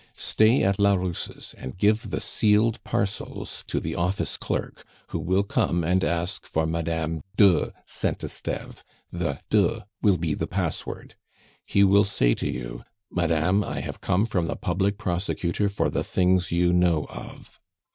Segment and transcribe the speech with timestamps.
[0.15, 5.43] Stay at la Rousse's, and give the sealed parcels to the office clerk, who will
[5.43, 11.13] come and ask for Madame de Saint Esteve; the de will be the password.
[11.67, 16.03] He will say to you, 'Madame, I have come from the public prosecutor for the
[16.03, 17.59] things you know of.